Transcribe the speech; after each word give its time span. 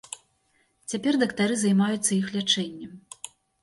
Цяпер 0.93 1.13
дактары 1.25 1.55
займаюцца 1.67 2.11
іх 2.21 2.27
лячэннем. 2.41 3.01